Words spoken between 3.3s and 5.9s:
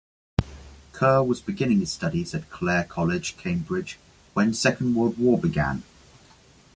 Cambridge when Second World War began.